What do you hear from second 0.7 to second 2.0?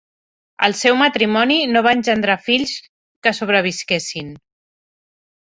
seu matrimoni no va